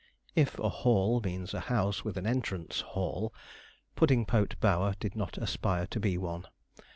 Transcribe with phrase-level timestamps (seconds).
[0.35, 3.31] If a 'hall' means a house with an entrance 'hall,'
[3.95, 6.47] Puddingpote Bower did not aspire to be one.